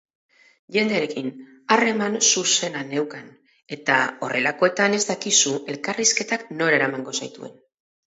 [0.75, 1.27] Jendearekin
[1.73, 3.27] harreman zuzena neukan,
[3.77, 3.97] eta
[4.29, 7.55] horrelakoetan ez dakizu elkarrizketak nora eramango zaituen.